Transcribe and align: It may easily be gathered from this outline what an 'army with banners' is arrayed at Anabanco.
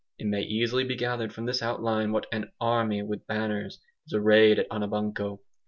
It 0.17 0.25
may 0.25 0.41
easily 0.41 0.83
be 0.83 0.95
gathered 0.95 1.31
from 1.31 1.45
this 1.45 1.61
outline 1.61 2.11
what 2.11 2.25
an 2.31 2.51
'army 2.59 3.03
with 3.03 3.27
banners' 3.27 3.77
is 4.07 4.13
arrayed 4.15 4.57
at 4.57 4.67
Anabanco. 4.71 5.41